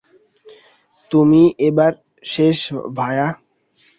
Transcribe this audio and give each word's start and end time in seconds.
তুমি 1.11 1.41
এবার 1.67 1.91
শেষ 2.25 2.57
ভায়া! 2.97 3.27